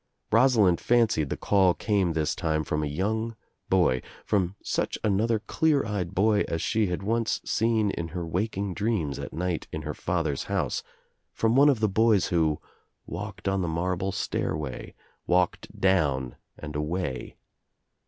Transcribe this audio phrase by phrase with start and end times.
[0.31, 3.35] Rosalind fancied the call came this time from a young
[3.69, 8.73] boy, from such another clear eycd boy as she had once seen in her waking
[8.73, 10.81] dreams at night in her father's house,
[11.31, 12.59] from one of the boys who
[13.05, 14.95] walked on the marble stairway,
[15.27, 17.35] walked down and away.